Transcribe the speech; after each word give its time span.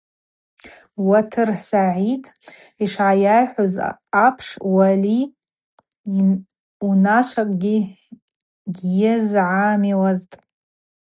Уатар 1.07 1.49
Сагӏид 1.67 2.23
йшгӏайайхӏвыз 2.83 3.75
апш 4.25 4.47
Уали 4.73 5.19
унашвакӏгьи 6.87 7.77
гьйызгӏамиуазтӏ. 8.77 10.35